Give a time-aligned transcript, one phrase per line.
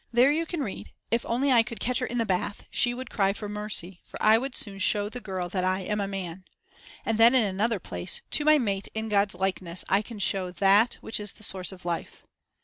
[0.11, 3.11] There you can read: if only I could catch her in the bath, she would
[3.11, 6.43] cry for mercy, for I would soon show the girl that I am a man.
[7.05, 10.95] And then in another place: "To my mate in God's likeness I can show that
[11.01, 12.25] which is the source of life."